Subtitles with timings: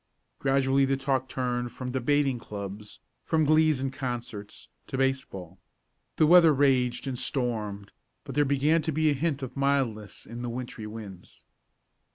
[0.39, 5.59] Gradually the talk turned from debating clubs, from glees and concerts, to baseball.
[6.15, 7.91] The weather raged and stormed,
[8.23, 11.45] but there began to be the hint of mildness in the wintry winds.